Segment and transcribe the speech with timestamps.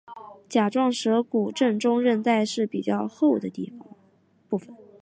[0.49, 3.51] 甲状舌骨正中韧带是较厚的
[4.49, 4.75] 部分。